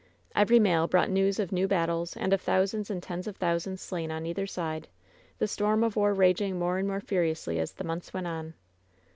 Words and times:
Every 0.33 0.57
mail 0.57 0.87
brought 0.87 1.11
news 1.11 1.37
of 1.39 1.51
new 1.51 1.67
battles 1.67 2.17
and 2.17 2.33
of 2.33 2.43
thou* 2.43 2.65
sands 2.65 2.89
and 2.89 3.03
tens 3.03 3.27
of 3.27 3.35
thousands 3.37 3.81
slain 3.83 4.09
on 4.09 4.25
either 4.25 4.47
side; 4.47 4.87
th« 5.37 5.47
storm 5.47 5.83
of 5.83 5.95
war 5.95 6.11
raging 6.11 6.57
more 6.57 6.79
and 6.79 6.87
more 6.87 7.01
furiously 7.01 7.59
as 7.59 7.71
th^ 7.73 7.85
months 7.85 8.11
went 8.11 8.25
on. 8.25 8.55